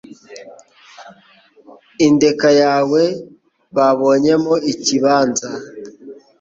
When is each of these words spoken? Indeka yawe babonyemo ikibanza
Indeka 2.07 2.49
yawe 2.61 3.03
babonyemo 3.75 4.53
ikibanza 4.71 5.49